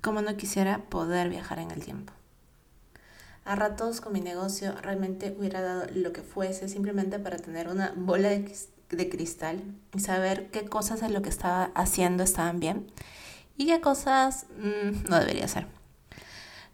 como 0.00 0.22
no 0.22 0.36
quisiera 0.36 0.78
poder 0.88 1.28
viajar 1.28 1.58
en 1.58 1.70
el 1.70 1.84
tiempo. 1.84 2.12
A 3.44 3.56
ratos 3.56 4.00
con 4.00 4.12
mi 4.12 4.20
negocio 4.20 4.74
realmente 4.82 5.34
hubiera 5.36 5.60
dado 5.60 5.86
lo 5.94 6.12
que 6.12 6.22
fuese 6.22 6.68
simplemente 6.68 7.18
para 7.18 7.36
tener 7.36 7.68
una 7.68 7.92
bola 7.96 8.28
de, 8.28 9.08
cristal 9.08 9.62
y 9.94 10.00
saber 10.00 10.50
qué 10.50 10.64
cosas 10.64 11.00
de 11.00 11.08
lo 11.08 11.22
que 11.22 11.28
estaba 11.28 11.70
haciendo 11.74 12.22
estaban 12.22 12.60
bien 12.60 12.86
y 13.56 13.66
qué 13.66 13.80
cosas 13.80 14.46
mm, 14.58 15.08
no 15.08 15.18
debería 15.18 15.48
ser. 15.48 15.66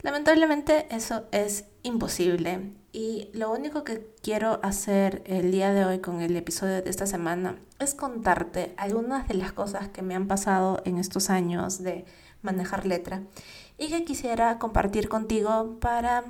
Lamentablemente 0.01 0.87
eso 0.89 1.23
es 1.31 1.65
imposible 1.83 2.73
y 2.91 3.29
lo 3.33 3.51
único 3.51 3.83
que 3.83 4.13
quiero 4.21 4.59
hacer 4.63 5.23
el 5.25 5.51
día 5.51 5.73
de 5.73 5.85
hoy 5.85 5.99
con 5.99 6.21
el 6.21 6.35
episodio 6.35 6.81
de 6.81 6.89
esta 6.89 7.07
semana 7.07 7.57
es 7.79 7.95
contarte 7.95 8.73
algunas 8.77 9.27
de 9.27 9.35
las 9.35 9.51
cosas 9.51 9.87
que 9.89 10.01
me 10.01 10.15
han 10.15 10.27
pasado 10.27 10.81
en 10.85 10.97
estos 10.97 11.29
años 11.29 11.83
de 11.83 12.05
manejar 12.47 12.85
letra 12.85 13.21
y 13.77 13.89
que 13.89 14.05
quisiera 14.05 14.57
compartir 14.57 15.09
contigo 15.09 15.77
para 15.81 16.23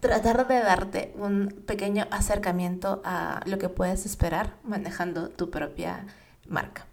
tratar 0.00 0.46
de 0.48 0.60
darte 0.60 1.14
un 1.16 1.62
pequeño 1.66 2.06
acercamiento 2.10 3.00
a 3.04 3.40
lo 3.46 3.58
que 3.58 3.68
puedes 3.68 4.04
esperar 4.04 4.56
manejando 4.64 5.30
tu 5.30 5.50
propia 5.50 6.06
marca. 6.48 6.86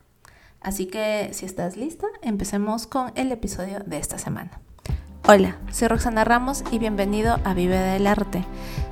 Así 0.61 0.85
que 0.85 1.29
si 1.33 1.45
estás 1.45 1.75
lista, 1.75 2.07
empecemos 2.21 2.87
con 2.87 3.11
el 3.15 3.31
episodio 3.31 3.79
de 3.85 3.97
esta 3.97 4.17
semana. 4.17 4.59
Hola, 5.27 5.57
soy 5.71 5.87
Roxana 5.87 6.23
Ramos 6.23 6.63
y 6.71 6.77
bienvenido 6.77 7.39
a 7.43 7.53
Vive 7.55 7.77
del 7.77 8.05
Arte. 8.05 8.45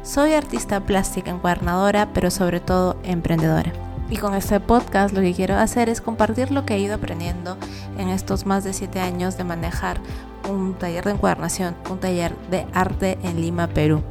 Soy 0.03 0.33
artista 0.33 0.81
plástica 0.81 1.29
encuadernadora, 1.29 2.11
pero 2.13 2.31
sobre 2.31 2.59
todo 2.59 2.99
emprendedora. 3.03 3.92
Y 4.13 4.17
con 4.17 4.35
este 4.35 4.59
podcast 4.59 5.15
lo 5.15 5.21
que 5.21 5.33
quiero 5.33 5.55
hacer 5.55 5.89
es 5.89 5.99
compartir 5.99 6.51
lo 6.51 6.67
que 6.67 6.75
he 6.75 6.79
ido 6.79 6.93
aprendiendo 6.93 7.57
en 7.97 8.09
estos 8.09 8.45
más 8.45 8.63
de 8.63 8.71
7 8.71 8.99
años 8.99 9.37
de 9.37 9.43
manejar 9.43 9.99
un 10.47 10.75
taller 10.75 11.03
de 11.03 11.13
encuadernación, 11.13 11.75
un 11.89 11.99
taller 11.99 12.35
de 12.51 12.67
arte 12.75 13.17
en 13.23 13.41
Lima, 13.41 13.69
Perú. 13.69 14.03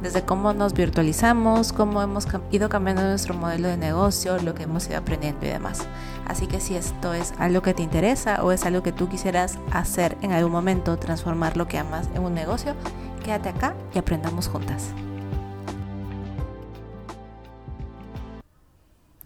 Desde 0.00 0.22
cómo 0.22 0.54
nos 0.54 0.72
virtualizamos, 0.72 1.74
cómo 1.74 2.00
hemos 2.00 2.26
ido 2.50 2.70
cambiando 2.70 3.02
nuestro 3.02 3.34
modelo 3.34 3.68
de 3.68 3.76
negocio, 3.76 4.38
lo 4.38 4.54
que 4.54 4.62
hemos 4.62 4.88
ido 4.88 4.96
aprendiendo 4.96 5.44
y 5.44 5.50
demás. 5.50 5.86
Así 6.26 6.46
que 6.46 6.58
si 6.58 6.74
esto 6.74 7.12
es 7.12 7.34
algo 7.38 7.60
que 7.60 7.74
te 7.74 7.82
interesa 7.82 8.42
o 8.42 8.52
es 8.52 8.64
algo 8.64 8.82
que 8.82 8.92
tú 8.92 9.10
quisieras 9.10 9.58
hacer 9.72 10.16
en 10.22 10.32
algún 10.32 10.52
momento, 10.52 10.96
transformar 10.96 11.58
lo 11.58 11.68
que 11.68 11.76
amas 11.76 12.08
en 12.14 12.22
un 12.22 12.32
negocio, 12.32 12.74
quédate 13.22 13.50
acá 13.50 13.74
y 13.94 13.98
aprendamos 13.98 14.48
juntas. 14.48 14.94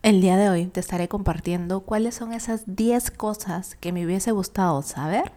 El 0.05 0.21
día 0.21 0.37
de 0.37 0.51
hoy 0.51 0.67
te 0.67 0.81
estaré 0.81 1.09
compartiendo 1.09 1.81
cuáles 1.81 2.15
son 2.15 2.35
esas 2.35 2.65
10 2.67 3.11
cosas 3.13 3.75
que 3.77 3.91
me 3.91 4.05
hubiese 4.05 4.33
gustado 4.33 4.83
saber 4.83 5.33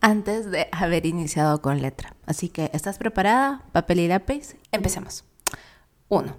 antes 0.00 0.50
de 0.50 0.66
haber 0.72 1.06
iniciado 1.06 1.62
con 1.62 1.80
letra. 1.80 2.16
Así 2.26 2.48
que, 2.48 2.68
¿estás 2.74 2.98
preparada? 2.98 3.62
Papel 3.70 4.00
y 4.00 4.08
lápiz. 4.08 4.56
Empecemos. 4.72 5.24
1. 6.08 6.34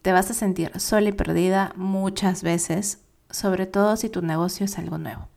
Te 0.00 0.12
vas 0.12 0.30
a 0.30 0.32
sentir 0.32 0.80
sola 0.80 1.10
y 1.10 1.12
perdida 1.12 1.74
muchas 1.76 2.42
veces 2.42 3.02
sobre 3.28 3.66
todo 3.66 3.98
si 3.98 4.08
tu 4.08 4.22
negocio 4.22 4.64
es 4.64 4.78
algo 4.78 4.96
nuevo. 4.96 5.28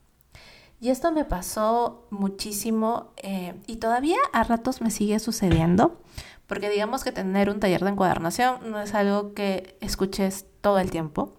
Y 0.80 0.88
esto 0.88 1.12
me 1.12 1.26
pasó 1.26 2.06
muchísimo 2.08 3.12
eh, 3.18 3.60
y 3.66 3.76
todavía 3.76 4.16
a 4.32 4.42
ratos 4.42 4.80
me 4.80 4.90
sigue 4.90 5.18
sucediendo, 5.18 6.00
porque 6.46 6.70
digamos 6.70 7.04
que 7.04 7.12
tener 7.12 7.50
un 7.50 7.60
taller 7.60 7.84
de 7.84 7.90
encuadernación 7.90 8.70
no 8.70 8.80
es 8.80 8.94
algo 8.94 9.34
que 9.34 9.76
escuches 9.82 10.46
todo 10.62 10.78
el 10.78 10.90
tiempo. 10.90 11.34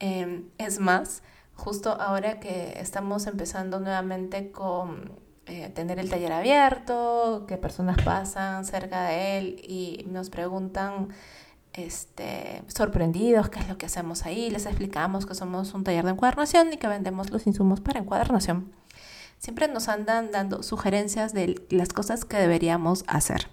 Em, 0.00 0.48
es 0.58 0.78
más, 0.78 1.22
justo 1.54 1.92
ahora 2.00 2.40
que 2.40 2.78
estamos 2.80 3.26
empezando 3.26 3.80
nuevamente 3.80 4.52
con 4.52 5.12
eh, 5.46 5.70
tener 5.70 5.98
el 5.98 6.10
taller 6.10 6.32
abierto, 6.32 7.44
que 7.48 7.56
personas 7.56 7.96
pasan 8.04 8.64
cerca 8.64 9.04
de 9.04 9.38
él 9.38 9.60
y 9.66 10.04
nos 10.08 10.30
preguntan 10.30 11.08
este, 11.72 12.62
sorprendidos 12.68 13.48
qué 13.48 13.60
es 13.60 13.68
lo 13.68 13.78
que 13.78 13.86
hacemos 13.86 14.26
ahí, 14.26 14.50
les 14.50 14.66
explicamos 14.66 15.26
que 15.26 15.34
somos 15.34 15.74
un 15.74 15.84
taller 15.84 16.04
de 16.04 16.10
encuadernación 16.10 16.72
y 16.72 16.76
que 16.76 16.86
vendemos 16.86 17.30
los 17.30 17.46
insumos 17.46 17.80
para 17.80 18.00
encuadernación. 18.00 18.72
Siempre 19.38 19.68
nos 19.68 19.88
andan 19.88 20.32
dando 20.32 20.62
sugerencias 20.62 21.32
de 21.32 21.64
las 21.70 21.92
cosas 21.92 22.24
que 22.24 22.36
deberíamos 22.36 23.04
hacer. 23.06 23.48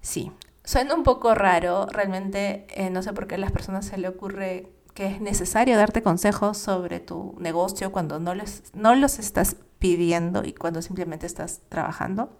Sí, 0.00 0.32
suena 0.64 0.94
un 0.94 1.04
poco 1.04 1.34
raro, 1.34 1.86
realmente 1.86 2.66
eh, 2.70 2.90
no 2.90 3.02
sé 3.02 3.12
por 3.12 3.28
qué 3.28 3.36
a 3.36 3.38
las 3.38 3.52
personas 3.52 3.86
se 3.86 3.96
le 3.96 4.08
ocurre 4.08 4.72
que 4.94 5.06
es 5.06 5.20
necesario 5.20 5.76
darte 5.76 6.02
consejos 6.02 6.58
sobre 6.58 7.00
tu 7.00 7.34
negocio 7.38 7.92
cuando 7.92 8.18
no, 8.18 8.34
les, 8.34 8.62
no 8.74 8.94
los 8.94 9.18
estás 9.18 9.56
pidiendo 9.78 10.44
y 10.44 10.52
cuando 10.52 10.82
simplemente 10.82 11.26
estás 11.26 11.60
trabajando. 11.68 12.30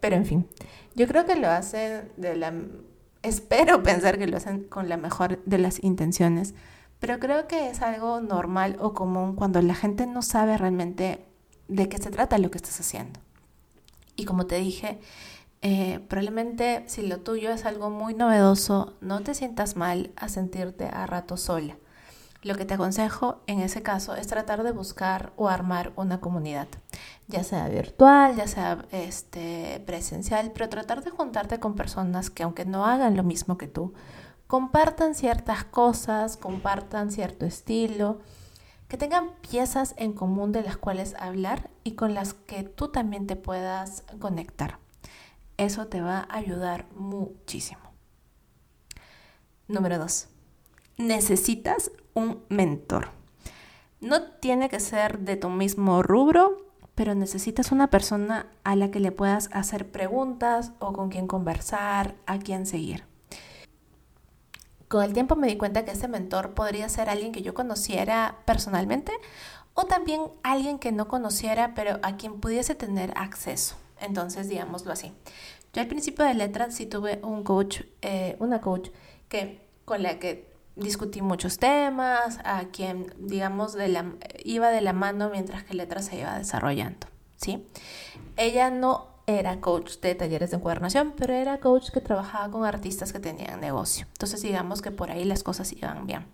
Pero 0.00 0.16
en 0.16 0.26
fin, 0.26 0.48
yo 0.94 1.06
creo 1.06 1.26
que 1.26 1.36
lo 1.36 1.48
hacen 1.48 2.10
de 2.16 2.36
la 2.36 2.52
espero 3.22 3.82
pensar 3.82 4.18
que 4.18 4.26
lo 4.26 4.36
hacen 4.36 4.64
con 4.64 4.88
la 4.88 4.96
mejor 4.96 5.42
de 5.44 5.58
las 5.58 5.82
intenciones, 5.82 6.54
pero 6.98 7.18
creo 7.18 7.48
que 7.48 7.70
es 7.70 7.82
algo 7.82 8.20
normal 8.20 8.76
o 8.80 8.92
común 8.94 9.34
cuando 9.34 9.60
la 9.62 9.74
gente 9.74 10.06
no 10.06 10.22
sabe 10.22 10.56
realmente 10.56 11.24
de 11.68 11.88
qué 11.88 11.98
se 11.98 12.10
trata 12.10 12.38
lo 12.38 12.50
que 12.50 12.58
estás 12.58 12.78
haciendo. 12.80 13.20
Y 14.14 14.24
como 14.24 14.46
te 14.46 14.56
dije, 14.56 15.00
eh, 15.64 16.00
probablemente 16.08 16.82
si 16.88 17.06
lo 17.06 17.20
tuyo 17.20 17.52
es 17.52 17.64
algo 17.64 17.88
muy 17.88 18.14
novedoso, 18.14 18.94
no 19.00 19.20
te 19.20 19.32
sientas 19.32 19.76
mal 19.76 20.10
a 20.16 20.28
sentirte 20.28 20.86
a 20.86 21.06
rato 21.06 21.36
sola. 21.36 21.76
Lo 22.42 22.56
que 22.56 22.64
te 22.64 22.74
aconsejo 22.74 23.40
en 23.46 23.60
ese 23.60 23.82
caso 23.82 24.16
es 24.16 24.26
tratar 24.26 24.64
de 24.64 24.72
buscar 24.72 25.32
o 25.36 25.48
armar 25.48 25.92
una 25.94 26.20
comunidad, 26.20 26.66
ya 27.28 27.44
sea 27.44 27.68
virtual, 27.68 28.34
ya 28.34 28.48
sea 28.48 28.84
este, 28.90 29.80
presencial, 29.86 30.50
pero 30.52 30.68
tratar 30.68 31.04
de 31.04 31.10
juntarte 31.10 31.60
con 31.60 31.76
personas 31.76 32.30
que 32.30 32.42
aunque 32.42 32.64
no 32.64 32.84
hagan 32.84 33.16
lo 33.16 33.22
mismo 33.22 33.56
que 33.56 33.68
tú, 33.68 33.94
compartan 34.48 35.14
ciertas 35.14 35.62
cosas, 35.62 36.36
compartan 36.36 37.12
cierto 37.12 37.46
estilo, 37.46 38.18
que 38.88 38.96
tengan 38.96 39.30
piezas 39.48 39.94
en 39.96 40.12
común 40.12 40.50
de 40.50 40.62
las 40.62 40.76
cuales 40.76 41.14
hablar 41.20 41.70
y 41.84 41.92
con 41.92 42.14
las 42.14 42.34
que 42.34 42.64
tú 42.64 42.88
también 42.88 43.28
te 43.28 43.36
puedas 43.36 44.02
conectar. 44.18 44.81
Eso 45.62 45.86
te 45.86 46.00
va 46.00 46.26
a 46.28 46.36
ayudar 46.36 46.86
muchísimo. 46.94 47.80
Número 49.68 49.98
2 49.98 50.28
necesitas 50.98 51.90
un 52.14 52.44
mentor. 52.48 53.10
No 54.00 54.22
tiene 54.22 54.68
que 54.68 54.80
ser 54.80 55.20
de 55.20 55.36
tu 55.36 55.48
mismo 55.48 56.02
rubro, 56.02 56.66
pero 56.94 57.14
necesitas 57.14 57.72
una 57.72 57.88
persona 57.88 58.46
a 58.64 58.76
la 58.76 58.90
que 58.90 59.00
le 59.00 59.12
puedas 59.12 59.48
hacer 59.52 59.90
preguntas 59.90 60.72
o 60.78 60.92
con 60.92 61.08
quien 61.08 61.26
conversar, 61.26 62.14
a 62.26 62.38
quien 62.38 62.66
seguir. 62.66 63.04
Con 64.88 65.04
el 65.04 65.14
tiempo 65.14 65.36
me 65.36 65.46
di 65.46 65.56
cuenta 65.56 65.84
que 65.84 65.92
ese 65.92 66.08
mentor 66.08 66.52
podría 66.52 66.88
ser 66.88 67.08
alguien 67.08 67.32
que 67.32 67.42
yo 67.42 67.54
conociera 67.54 68.36
personalmente 68.44 69.12
o 69.72 69.84
también 69.84 70.20
alguien 70.42 70.78
que 70.78 70.92
no 70.92 71.08
conociera, 71.08 71.72
pero 71.74 71.98
a 72.02 72.16
quien 72.16 72.40
pudiese 72.40 72.74
tener 72.74 73.14
acceso. 73.16 73.76
Entonces, 74.02 74.48
digámoslo 74.48 74.92
así. 74.92 75.12
Yo 75.72 75.80
al 75.80 75.88
principio 75.88 76.24
de 76.24 76.34
letras 76.34 76.74
sí 76.74 76.86
tuve 76.86 77.20
un 77.22 77.44
coach, 77.44 77.80
eh, 78.02 78.36
una 78.40 78.60
coach 78.60 78.90
que 79.28 79.62
con 79.84 80.02
la 80.02 80.18
que 80.18 80.52
discutí 80.76 81.22
muchos 81.22 81.58
temas, 81.58 82.38
a 82.44 82.64
quien, 82.72 83.14
digamos, 83.18 83.76
iba 84.44 84.70
de 84.70 84.80
la 84.80 84.92
mano 84.92 85.30
mientras 85.30 85.64
que 85.64 85.74
Letras 85.74 86.06
se 86.06 86.18
iba 86.18 86.38
desarrollando, 86.38 87.06
¿sí? 87.36 87.66
Ella 88.36 88.70
no 88.70 89.08
era 89.26 89.60
coach 89.60 89.98
de 90.00 90.14
talleres 90.14 90.50
de 90.50 90.56
encuadernación, 90.56 91.12
pero 91.16 91.34
era 91.34 91.58
coach 91.60 91.90
que 91.90 92.00
trabajaba 92.00 92.50
con 92.50 92.64
artistas 92.64 93.12
que 93.12 93.20
tenían 93.20 93.60
negocio. 93.60 94.06
Entonces, 94.12 94.42
digamos 94.42 94.82
que 94.82 94.90
por 94.90 95.10
ahí 95.10 95.24
las 95.24 95.42
cosas 95.42 95.72
iban 95.72 96.06
bien. 96.06 96.26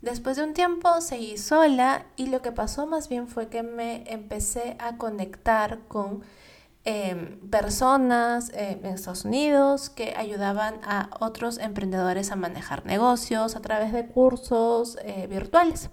Después 0.00 0.36
de 0.36 0.44
un 0.44 0.54
tiempo 0.54 1.00
seguí 1.00 1.38
sola 1.38 2.06
y 2.16 2.26
lo 2.26 2.40
que 2.40 2.52
pasó 2.52 2.86
más 2.86 3.08
bien 3.08 3.26
fue 3.26 3.48
que 3.48 3.64
me 3.64 4.04
empecé 4.12 4.76
a 4.78 4.96
conectar 4.96 5.80
con 5.88 6.22
Em, 6.90 7.38
personas 7.50 8.48
eh, 8.54 8.80
en 8.82 8.86
Estados 8.86 9.26
Unidos 9.26 9.90
que 9.90 10.14
ayudaban 10.16 10.80
a 10.84 11.10
otros 11.20 11.58
emprendedores 11.58 12.32
a 12.32 12.36
manejar 12.36 12.86
negocios 12.86 13.56
a 13.56 13.60
través 13.60 13.92
de 13.92 14.06
cursos 14.06 14.96
eh, 15.02 15.26
virtuales. 15.26 15.90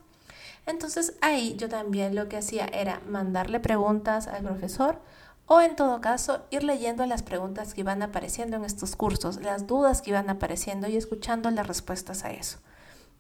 Entonces 0.66 1.16
ahí 1.20 1.58
yo 1.58 1.68
también 1.68 2.16
lo 2.16 2.30
que 2.30 2.38
hacía 2.38 2.68
era 2.68 3.02
mandarle 3.10 3.60
preguntas 3.60 4.28
al 4.28 4.44
profesor 4.44 5.02
o 5.48 5.60
en 5.60 5.76
todo 5.76 6.00
caso 6.00 6.46
ir 6.50 6.64
leyendo 6.64 7.06
las 7.06 7.24
preguntas 7.24 7.74
que 7.74 7.82
iban 7.82 8.02
apareciendo 8.02 8.56
en 8.56 8.64
estos 8.64 8.96
cursos, 8.96 9.42
las 9.42 9.68
dudas 9.68 10.02
que 10.02 10.12
iban 10.12 10.30
apareciendo 10.30 10.88
y 10.88 10.96
escuchando 10.96 11.52
las 11.52 11.68
respuestas 11.68 12.24
a 12.24 12.32
eso. 12.32 12.60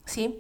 ¿Sí? 0.06 0.39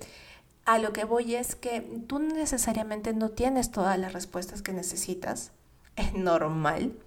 A 0.63 0.77
lo 0.79 0.93
que 0.93 1.03
voy 1.03 1.35
es 1.35 1.57
que 1.57 1.81
tú 2.07 2.19
necesariamente 2.19 3.13
no 3.13 3.31
tienes 3.31 3.71
todas 3.71 3.99
las 3.99 4.13
respuestas 4.13 4.61
que 4.61 4.71
necesitas, 4.71 5.51
es 5.95 6.13
normal, 6.13 6.97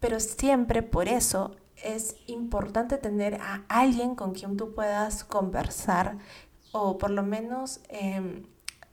pero 0.00 0.20
siempre 0.20 0.82
por 0.82 1.08
eso 1.08 1.56
es 1.76 2.16
importante 2.26 2.98
tener 2.98 3.40
a 3.40 3.64
alguien 3.68 4.14
con 4.14 4.32
quien 4.32 4.56
tú 4.56 4.74
puedas 4.74 5.24
conversar 5.24 6.18
o 6.72 6.98
por 6.98 7.10
lo 7.10 7.22
menos 7.22 7.80
em, 7.88 8.44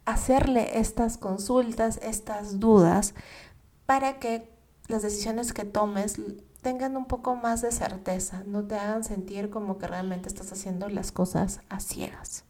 hacerle 0.06 0.80
estas 0.80 1.18
consultas, 1.18 2.00
estas 2.04 2.60
dudas, 2.60 3.14
para 3.86 4.20
que 4.20 4.50
las 4.88 5.04
decisiones 5.04 5.54
que 5.54 5.66
tomes 5.66 6.20
tengan 6.62 6.98
un 6.98 7.06
poco 7.06 7.36
más 7.36 7.62
de 7.62 7.72
certeza, 7.72 8.44
no 8.46 8.66
te 8.66 8.76
hagan 8.76 9.04
sentir 9.04 9.50
como 9.50 9.78
que 9.78 9.88
realmente 9.88 10.28
estás 10.28 10.52
haciendo 10.52 10.90
las 10.90 11.12
cosas 11.12 11.62
a 11.70 11.80
ciegas. 11.80 12.44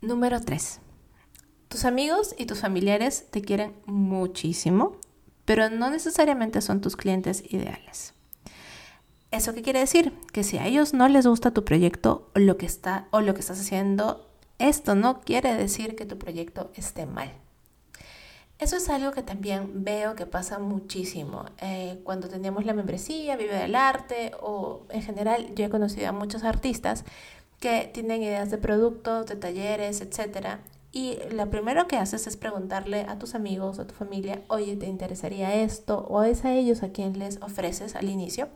Número 0.00 0.40
3. 0.40 0.80
Tus 1.68 1.84
amigos 1.84 2.34
y 2.38 2.46
tus 2.46 2.60
familiares 2.60 3.26
te 3.30 3.42
quieren 3.42 3.74
muchísimo, 3.84 4.96
pero 5.44 5.68
no 5.68 5.90
necesariamente 5.90 6.62
son 6.62 6.80
tus 6.80 6.96
clientes 6.96 7.44
ideales. 7.48 8.14
¿Eso 9.30 9.52
qué 9.52 9.60
quiere 9.60 9.80
decir? 9.80 10.14
Que 10.32 10.42
si 10.42 10.56
a 10.56 10.66
ellos 10.66 10.94
no 10.94 11.06
les 11.08 11.26
gusta 11.26 11.50
tu 11.50 11.64
proyecto 11.64 12.30
o 12.34 12.38
lo 12.38 12.56
que, 12.56 12.64
está, 12.64 13.08
o 13.10 13.20
lo 13.20 13.34
que 13.34 13.40
estás 13.40 13.60
haciendo, 13.60 14.26
esto 14.58 14.94
no 14.94 15.20
quiere 15.20 15.54
decir 15.54 15.94
que 15.94 16.06
tu 16.06 16.18
proyecto 16.18 16.70
esté 16.74 17.04
mal. 17.04 17.30
Eso 18.58 18.76
es 18.76 18.88
algo 18.88 19.12
que 19.12 19.22
también 19.22 19.84
veo 19.84 20.16
que 20.16 20.26
pasa 20.26 20.58
muchísimo. 20.58 21.44
Eh, 21.60 22.00
cuando 22.02 22.28
tenemos 22.28 22.64
la 22.64 22.72
membresía, 22.72 23.36
Vive 23.36 23.54
del 23.54 23.76
Arte 23.76 24.32
o 24.40 24.86
en 24.88 25.02
general 25.02 25.54
yo 25.54 25.66
he 25.66 25.70
conocido 25.70 26.08
a 26.08 26.12
muchos 26.12 26.42
artistas 26.42 27.04
que 27.60 27.88
tienen 27.92 28.22
ideas 28.22 28.50
de 28.50 28.58
productos, 28.58 29.26
de 29.26 29.36
talleres, 29.36 30.00
etc. 30.00 30.58
Y 30.90 31.18
lo 31.30 31.50
primero 31.50 31.86
que 31.86 31.96
haces 31.96 32.26
es 32.26 32.36
preguntarle 32.36 33.02
a 33.02 33.18
tus 33.18 33.34
amigos 33.34 33.78
o 33.78 33.82
a 33.82 33.86
tu 33.86 33.94
familia, 33.94 34.42
oye, 34.48 34.76
¿te 34.76 34.86
interesaría 34.86 35.54
esto? 35.54 36.06
O 36.08 36.22
es 36.22 36.44
a 36.44 36.54
ellos 36.54 36.82
a 36.82 36.90
quien 36.90 37.18
les 37.18 37.40
ofreces 37.42 37.94
al 37.94 38.08
inicio. 38.08 38.48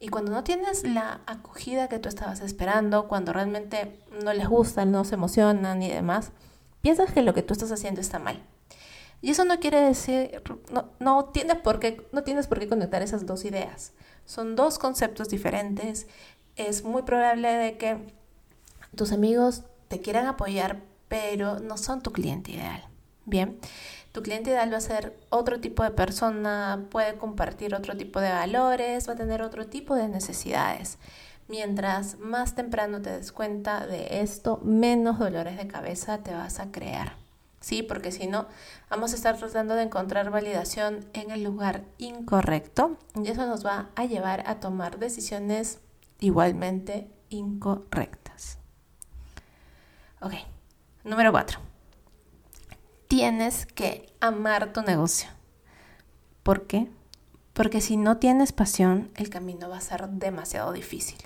Y 0.00 0.08
cuando 0.08 0.30
no 0.30 0.44
tienes 0.44 0.84
la 0.84 1.22
acogida 1.26 1.88
que 1.88 1.98
tú 1.98 2.08
estabas 2.08 2.40
esperando, 2.40 3.08
cuando 3.08 3.32
realmente 3.32 3.98
no 4.22 4.32
les 4.32 4.46
gusta, 4.46 4.84
no 4.84 5.04
se 5.04 5.14
emocionan 5.14 5.82
y 5.82 5.88
demás, 5.88 6.30
piensas 6.82 7.12
que 7.12 7.22
lo 7.22 7.34
que 7.34 7.42
tú 7.42 7.52
estás 7.52 7.72
haciendo 7.72 8.00
está 8.00 8.18
mal. 8.18 8.40
Y 9.20 9.30
eso 9.30 9.44
no 9.44 9.58
quiere 9.58 9.80
decir, 9.80 10.42
no, 10.70 10.90
no, 11.00 11.24
tienes 11.26 11.56
por 11.56 11.80
qué, 11.80 12.06
no 12.12 12.22
tienes 12.22 12.46
por 12.46 12.60
qué 12.60 12.68
conectar 12.68 13.02
esas 13.02 13.26
dos 13.26 13.44
ideas. 13.44 13.92
Son 14.24 14.54
dos 14.54 14.78
conceptos 14.78 15.28
diferentes. 15.28 16.06
Es 16.54 16.84
muy 16.84 17.02
probable 17.02 17.48
de 17.48 17.76
que 17.78 17.96
tus 18.94 19.10
amigos 19.10 19.64
te 19.88 20.00
quieran 20.00 20.26
apoyar, 20.26 20.82
pero 21.08 21.58
no 21.60 21.76
son 21.76 22.02
tu 22.02 22.12
cliente 22.12 22.52
ideal. 22.52 22.84
Bien, 23.24 23.58
tu 24.12 24.22
cliente 24.22 24.50
ideal 24.50 24.72
va 24.72 24.78
a 24.78 24.80
ser 24.80 25.18
otro 25.30 25.60
tipo 25.60 25.82
de 25.82 25.90
persona, 25.90 26.86
puede 26.90 27.16
compartir 27.16 27.74
otro 27.74 27.96
tipo 27.96 28.20
de 28.20 28.30
valores, 28.30 29.08
va 29.08 29.12
a 29.12 29.16
tener 29.16 29.42
otro 29.42 29.66
tipo 29.66 29.94
de 29.94 30.08
necesidades. 30.08 30.98
Mientras 31.48 32.18
más 32.18 32.54
temprano 32.54 33.00
te 33.00 33.10
des 33.10 33.32
cuenta 33.32 33.86
de 33.86 34.20
esto, 34.20 34.60
menos 34.62 35.18
dolores 35.18 35.56
de 35.56 35.66
cabeza 35.66 36.18
te 36.18 36.32
vas 36.34 36.60
a 36.60 36.70
crear. 36.70 37.16
¿sí? 37.60 37.82
Porque 37.82 38.12
si 38.12 38.26
no, 38.26 38.46
vamos 38.90 39.12
a 39.12 39.16
estar 39.16 39.36
tratando 39.36 39.74
de 39.74 39.82
encontrar 39.82 40.30
validación 40.30 41.06
en 41.12 41.30
el 41.30 41.42
lugar 41.42 41.84
incorrecto 41.98 42.96
y 43.14 43.28
eso 43.28 43.46
nos 43.46 43.64
va 43.64 43.90
a 43.94 44.04
llevar 44.04 44.44
a 44.46 44.60
tomar 44.60 44.98
decisiones 44.98 45.80
igualmente 46.20 47.10
incorrectas. 47.28 48.58
Ok, 50.20 50.34
número 51.04 51.32
cuatro. 51.32 51.58
Tienes 53.06 53.66
que 53.66 54.12
amar 54.20 54.72
tu 54.72 54.82
negocio. 54.82 55.28
¿Por 56.42 56.66
qué? 56.66 56.88
Porque 57.52 57.80
si 57.80 57.96
no 57.96 58.18
tienes 58.18 58.52
pasión, 58.52 59.10
el 59.16 59.30
camino 59.30 59.68
va 59.68 59.78
a 59.78 59.80
ser 59.80 60.08
demasiado 60.08 60.72
difícil. 60.72 61.18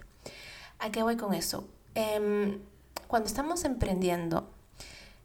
¿A 0.78 0.90
qué 0.90 1.02
voy 1.02 1.16
con 1.16 1.34
eso? 1.34 1.68
Em, 1.94 2.58
cuando 3.06 3.26
estamos 3.26 3.64
emprendiendo, 3.64 4.48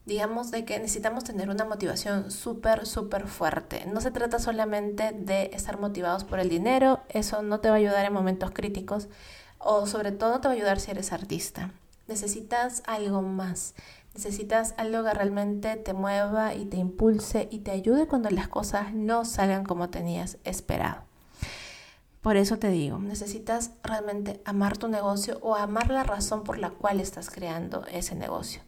digamos 0.06 0.52
de 0.52 0.66
que 0.66 0.80
necesitamos 0.80 1.24
tener 1.24 1.50
una 1.50 1.66
motivación 1.66 2.32
súper, 2.32 2.86
súper 2.86 3.28
fuerte. 3.28 3.86
No 3.86 4.02
se 4.02 4.12
trata 4.12 4.40
solamente 4.40 5.12
de 5.12 5.52
estar 5.54 5.80
motivados 5.80 6.24
por 6.24 6.40
el 6.40 6.50
dinero, 6.50 7.02
eso 7.10 7.42
no 7.44 7.60
te 7.60 7.70
va 7.70 7.76
a 7.76 7.78
ayudar 7.78 8.06
en 8.06 8.14
momentos 8.14 8.52
críticos 8.52 9.10
o 9.60 9.86
sobre 9.86 10.12
todo 10.12 10.40
te 10.40 10.48
va 10.48 10.54
a 10.54 10.58
ayudar 10.58 10.80
si 10.80 10.92
eres 10.92 11.12
artista. 11.12 11.72
Necesitas 12.08 12.84
algo 12.86 13.22
más, 13.22 13.76
necesitas 14.18 14.74
algo 14.78 15.04
que 15.04 15.14
realmente 15.14 15.76
te 15.76 15.94
mueva 15.94 16.56
y 16.56 16.66
te 16.66 16.78
impulse 16.78 17.48
y 17.52 17.60
te 17.60 17.70
ayude 17.70 18.08
cuando 18.08 18.32
las 18.32 18.48
cosas 18.48 18.92
no 18.92 19.26
salgan 19.26 19.64
como 19.64 19.92
tenías 19.92 20.40
esperado. 20.44 21.04
Por 22.22 22.36
eso 22.36 22.58
te 22.58 22.72
digo, 22.72 22.98
necesitas 22.98 23.74
realmente 23.84 24.42
amar 24.44 24.76
tu 24.76 24.88
negocio 24.88 25.38
o 25.44 25.56
amar 25.56 25.92
la 25.92 26.04
razón 26.04 26.44
por 26.44 26.58
la 26.58 26.72
cual 26.72 27.00
estás 27.00 27.30
creando 27.30 27.86
ese 27.92 28.16
negocio. 28.16 28.64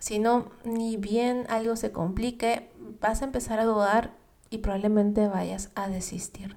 Si 0.00 0.18
no, 0.18 0.50
ni 0.64 0.96
bien 0.96 1.46
algo 1.48 1.76
se 1.76 1.92
complique, 1.92 2.68
vas 3.00 3.22
a 3.22 3.26
empezar 3.26 3.60
a 3.60 3.66
dudar 3.66 4.14
y 4.50 4.58
probablemente 4.58 5.28
vayas 5.28 5.70
a 5.76 5.88
desistir. 5.88 6.56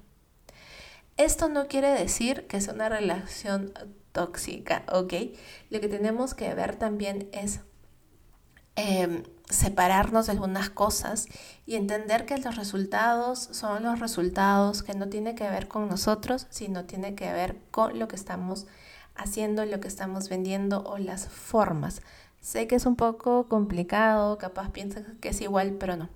Esto 1.16 1.48
no 1.48 1.68
quiere 1.68 1.90
decir 1.90 2.48
que 2.48 2.56
es 2.56 2.66
una 2.66 2.88
relación 2.88 3.72
tóxica, 4.10 4.82
¿ok? 4.92 5.14
Lo 5.70 5.80
que 5.80 5.88
tenemos 5.88 6.34
que 6.34 6.52
ver 6.54 6.74
también 6.74 7.28
es 7.30 7.60
em, 8.76 9.22
separarnos 9.48 10.26
de 10.26 10.32
algunas 10.32 10.70
cosas 10.70 11.28
y 11.66 11.76
entender 11.76 12.26
que 12.26 12.38
los 12.38 12.56
resultados 12.56 13.48
son 13.52 13.82
los 13.84 14.00
resultados, 14.00 14.82
que 14.82 14.94
no 14.94 15.08
tiene 15.08 15.34
que 15.34 15.48
ver 15.48 15.68
con 15.68 15.88
nosotros, 15.88 16.46
sino 16.50 16.84
tiene 16.84 17.14
que 17.14 17.32
ver 17.32 17.58
con 17.70 17.98
lo 17.98 18.08
que 18.08 18.16
estamos 18.16 18.66
haciendo, 19.14 19.64
lo 19.66 19.80
que 19.80 19.88
estamos 19.88 20.28
vendiendo 20.28 20.82
o 20.84 20.98
las 20.98 21.28
formas. 21.28 22.02
Sé 22.40 22.66
que 22.66 22.76
es 22.76 22.86
un 22.86 22.96
poco 22.96 23.46
complicado, 23.48 24.38
capaz 24.38 24.70
piensas 24.70 25.04
que 25.20 25.28
es 25.28 25.40
igual, 25.40 25.74
pero 25.78 25.96
no. 25.96 26.08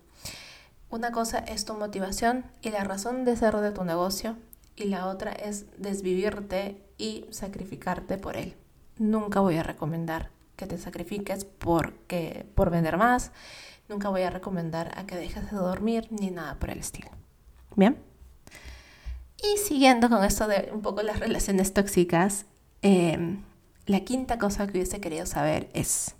Una 0.89 1.13
cosa 1.13 1.39
es 1.39 1.65
tu 1.65 1.75
motivación 1.75 2.45
y 2.63 2.71
la 2.71 2.85
razón 2.85 3.25
de 3.25 3.37
ser 3.37 3.57
de 3.57 3.73
tu 3.73 3.85
negocio 3.85 4.37
y 4.77 4.85
la 4.85 5.07
otra 5.07 5.33
es 5.33 5.67
desvivirte 5.79 6.81
y 6.97 7.27
sacrificarte 7.31 8.19
por 8.19 8.37
él. 8.37 8.57
Nunca 8.99 9.41
voy 9.41 9.57
a 9.57 9.63
recomendar 9.63 10.36
que 10.57 10.67
te 10.67 10.79
sacrifiques 10.79 11.45
porque, 11.45 12.47
por 12.55 12.71
vender 12.71 12.97
más. 12.97 13.33
Nunca 13.89 14.09
voy 14.09 14.23
a 14.23 14.31
recomendar 14.31 14.93
a 14.99 15.07
que 15.07 15.17
dejes 15.17 15.51
de 15.51 15.57
dormir 15.57 16.09
ni 16.11 16.31
nada 16.31 16.57
por 16.59 16.71
el 16.71 16.79
estilo. 16.79 17.09
Bien. 17.77 17.97
Y 19.43 19.59
siguiendo 19.59 20.09
con 20.09 20.25
esto 20.25 20.49
de 20.49 20.71
un 20.73 20.81
poco 20.81 21.03
las 21.03 21.21
relaciones 21.21 21.73
tóxicas, 21.73 22.47
eh, 22.83 23.39
la 23.87 24.01
quinta 24.01 24.39
cosa 24.39 24.67
que 24.67 24.73
hubiese 24.73 25.01
querido 25.01 25.27
saber 25.27 25.71
es, 25.75 26.17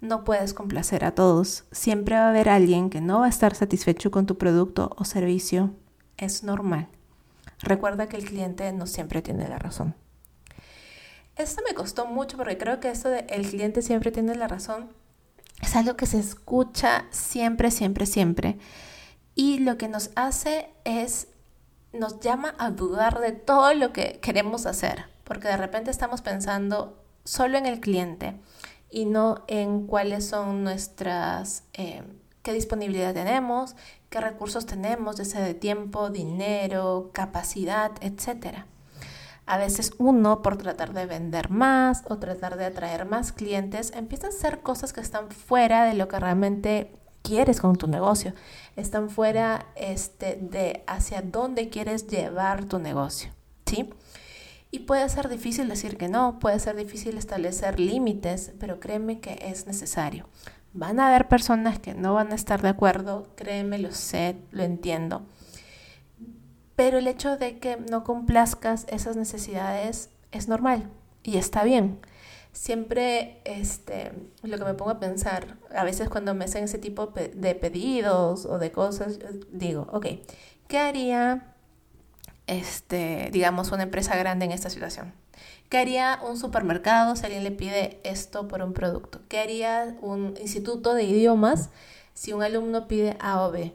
no 0.00 0.24
puedes 0.24 0.54
complacer 0.54 1.04
a 1.04 1.14
todos. 1.14 1.64
Siempre 1.72 2.14
va 2.14 2.26
a 2.26 2.30
haber 2.30 2.48
alguien 2.48 2.90
que 2.90 3.00
no 3.00 3.20
va 3.20 3.26
a 3.26 3.30
estar 3.30 3.54
satisfecho 3.54 4.10
con 4.10 4.26
tu 4.26 4.38
producto 4.38 4.94
o 4.96 5.04
servicio. 5.04 5.74
Es 6.16 6.44
normal. 6.44 6.88
Recuerda 7.60 8.08
que 8.08 8.16
el 8.16 8.24
cliente 8.24 8.72
no 8.72 8.86
siempre 8.86 9.22
tiene 9.22 9.48
la 9.48 9.58
razón. 9.58 9.94
Esto 11.40 11.62
me 11.66 11.74
costó 11.74 12.06
mucho 12.06 12.36
porque 12.36 12.58
creo 12.58 12.80
que 12.80 12.90
esto 12.90 13.08
de 13.08 13.20
el 13.28 13.48
cliente 13.48 13.82
siempre 13.82 14.10
tiene 14.12 14.34
la 14.34 14.48
razón 14.48 14.90
es 15.60 15.76
algo 15.76 15.96
que 15.96 16.06
se 16.06 16.18
escucha 16.18 17.04
siempre, 17.10 17.70
siempre, 17.70 18.06
siempre. 18.06 18.58
Y 19.34 19.58
lo 19.58 19.76
que 19.78 19.88
nos 19.88 20.10
hace 20.16 20.70
es, 20.84 21.28
nos 21.92 22.20
llama 22.20 22.54
a 22.58 22.70
dudar 22.70 23.20
de 23.20 23.32
todo 23.32 23.74
lo 23.74 23.92
que 23.92 24.18
queremos 24.20 24.66
hacer, 24.66 25.04
porque 25.24 25.48
de 25.48 25.56
repente 25.56 25.90
estamos 25.90 26.22
pensando 26.22 27.02
solo 27.24 27.58
en 27.58 27.66
el 27.66 27.80
cliente 27.80 28.40
y 28.90 29.04
no 29.04 29.44
en 29.46 29.86
cuáles 29.86 30.26
son 30.26 30.64
nuestras, 30.64 31.64
eh, 31.74 32.02
qué 32.42 32.52
disponibilidad 32.52 33.14
tenemos, 33.14 33.76
qué 34.08 34.20
recursos 34.20 34.66
tenemos, 34.66 35.16
ya 35.16 35.24
sea 35.24 35.42
de 35.42 35.54
tiempo, 35.54 36.10
dinero, 36.10 37.10
capacidad, 37.12 37.92
etc. 38.00 38.64
A 39.50 39.58
veces 39.58 39.94
uno, 39.98 40.42
por 40.42 40.58
tratar 40.58 40.92
de 40.92 41.06
vender 41.06 41.50
más 41.50 42.04
o 42.08 42.18
tratar 42.18 42.56
de 42.56 42.66
atraer 42.66 43.04
más 43.04 43.32
clientes, 43.32 43.92
empieza 43.96 44.28
a 44.28 44.30
hacer 44.30 44.60
cosas 44.60 44.92
que 44.92 45.00
están 45.00 45.28
fuera 45.32 45.82
de 45.82 45.94
lo 45.94 46.06
que 46.06 46.20
realmente 46.20 46.92
quieres 47.22 47.60
con 47.60 47.74
tu 47.74 47.88
negocio. 47.88 48.32
Están 48.76 49.10
fuera 49.10 49.66
este, 49.74 50.38
de 50.40 50.84
hacia 50.86 51.22
dónde 51.22 51.68
quieres 51.68 52.06
llevar 52.06 52.66
tu 52.66 52.78
negocio. 52.78 53.32
¿Sí? 53.66 53.90
Y 54.70 54.78
puede 54.78 55.08
ser 55.08 55.28
difícil 55.28 55.68
decir 55.68 55.96
que 55.96 56.06
no, 56.06 56.38
puede 56.38 56.60
ser 56.60 56.76
difícil 56.76 57.18
establecer 57.18 57.80
límites, 57.80 58.52
pero 58.60 58.78
créeme 58.78 59.18
que 59.18 59.36
es 59.42 59.66
necesario. 59.66 60.28
Van 60.74 61.00
a 61.00 61.08
haber 61.08 61.26
personas 61.26 61.80
que 61.80 61.94
no 61.94 62.14
van 62.14 62.30
a 62.30 62.36
estar 62.36 62.62
de 62.62 62.68
acuerdo, 62.68 63.26
créeme, 63.34 63.80
lo 63.80 63.90
sé, 63.90 64.36
lo 64.52 64.62
entiendo. 64.62 65.26
Pero 66.80 66.96
el 66.96 67.08
hecho 67.08 67.36
de 67.36 67.58
que 67.58 67.76
no 67.76 68.04
complazcas 68.04 68.86
esas 68.88 69.14
necesidades 69.14 70.08
es 70.32 70.48
normal 70.48 70.88
y 71.22 71.36
está 71.36 71.62
bien. 71.62 72.00
Siempre 72.54 73.42
este, 73.44 74.12
lo 74.42 74.56
que 74.56 74.64
me 74.64 74.72
pongo 74.72 74.92
a 74.92 74.98
pensar, 74.98 75.58
a 75.76 75.84
veces 75.84 76.08
cuando 76.08 76.32
me 76.32 76.46
hacen 76.46 76.64
ese 76.64 76.78
tipo 76.78 77.08
de 77.08 77.54
pedidos 77.54 78.46
o 78.46 78.58
de 78.58 78.72
cosas, 78.72 79.18
digo, 79.52 79.88
ok, 79.92 80.06
¿qué 80.68 80.78
haría 80.78 81.54
este, 82.46 83.28
digamos, 83.30 83.72
una 83.72 83.82
empresa 83.82 84.16
grande 84.16 84.46
en 84.46 84.52
esta 84.52 84.70
situación? 84.70 85.12
¿Qué 85.68 85.76
haría 85.76 86.18
un 86.26 86.38
supermercado 86.38 87.14
si 87.14 87.26
alguien 87.26 87.44
le 87.44 87.50
pide 87.50 88.00
esto 88.04 88.48
por 88.48 88.62
un 88.62 88.72
producto? 88.72 89.20
¿Qué 89.28 89.38
haría 89.38 89.98
un 90.00 90.34
instituto 90.40 90.94
de 90.94 91.02
idiomas 91.02 91.68
si 92.14 92.32
un 92.32 92.42
alumno 92.42 92.88
pide 92.88 93.18
A 93.20 93.42
o 93.42 93.50
B? 93.50 93.74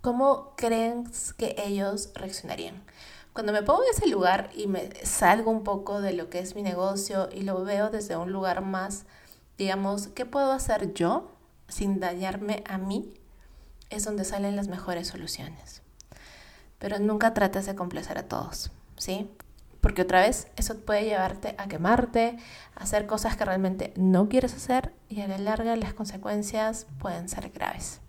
¿Cómo 0.00 0.54
crees 0.56 1.32
que 1.34 1.54
ellos 1.58 2.10
reaccionarían? 2.14 2.82
Cuando 3.32 3.52
me 3.52 3.62
pongo 3.62 3.82
en 3.84 3.90
ese 3.90 4.08
lugar 4.08 4.50
y 4.54 4.66
me 4.66 4.90
salgo 5.04 5.50
un 5.50 5.62
poco 5.62 6.00
de 6.00 6.12
lo 6.12 6.28
que 6.28 6.40
es 6.40 6.54
mi 6.54 6.62
negocio 6.62 7.28
y 7.32 7.42
lo 7.42 7.62
veo 7.62 7.90
desde 7.90 8.16
un 8.16 8.32
lugar 8.32 8.62
más, 8.62 9.04
digamos, 9.56 10.08
¿qué 10.08 10.26
puedo 10.26 10.52
hacer 10.52 10.92
yo 10.94 11.30
sin 11.68 12.00
dañarme 12.00 12.64
a 12.66 12.78
mí? 12.78 13.14
Es 13.90 14.04
donde 14.04 14.24
salen 14.24 14.56
las 14.56 14.68
mejores 14.68 15.08
soluciones. 15.08 15.82
Pero 16.78 16.98
nunca 16.98 17.34
trates 17.34 17.66
de 17.66 17.74
complacer 17.74 18.18
a 18.18 18.28
todos, 18.28 18.70
¿sí? 18.96 19.30
Porque 19.80 20.02
otra 20.02 20.20
vez 20.20 20.48
eso 20.56 20.76
puede 20.78 21.04
llevarte 21.04 21.54
a 21.58 21.68
quemarte, 21.68 22.36
a 22.74 22.82
hacer 22.82 23.06
cosas 23.06 23.36
que 23.36 23.44
realmente 23.44 23.92
no 23.96 24.28
quieres 24.28 24.54
hacer 24.54 24.92
y 25.08 25.20
a 25.20 25.28
la 25.28 25.38
larga 25.38 25.76
las 25.76 25.94
consecuencias 25.94 26.86
pueden 26.98 27.28
ser 27.28 27.50
graves. 27.50 28.00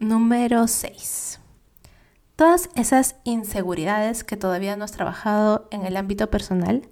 Número 0.00 0.66
6 0.68 1.40
todas 2.38 2.70
esas 2.76 3.16
inseguridades 3.24 4.22
que 4.22 4.36
todavía 4.36 4.76
no 4.76 4.84
has 4.84 4.92
trabajado 4.92 5.66
en 5.72 5.84
el 5.84 5.96
ámbito 5.96 6.30
personal, 6.30 6.88